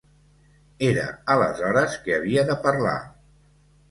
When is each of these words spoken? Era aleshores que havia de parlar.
Era 0.85 1.03
aleshores 1.33 1.97
que 2.07 2.17
havia 2.17 2.45
de 2.49 2.57
parlar. 2.65 2.97